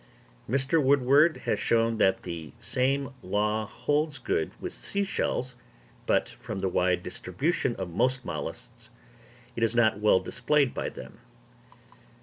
Mr. 0.49 0.81
Woodward 0.81 1.37
has 1.45 1.59
shown 1.59 1.99
that 1.99 2.23
the 2.23 2.53
same 2.59 3.11
law 3.21 3.67
holds 3.67 4.17
good 4.17 4.49
with 4.59 4.73
sea 4.73 5.03
shells, 5.03 5.53
but, 6.07 6.27
from 6.27 6.59
the 6.59 6.69
wide 6.69 7.03
distribution 7.03 7.75
of 7.75 7.91
most 7.93 8.25
molluscs, 8.25 8.89
it 9.55 9.61
is 9.61 9.75
not 9.75 9.99
well 9.99 10.19
displayed 10.19 10.73
by 10.73 10.89
them. 10.89 11.19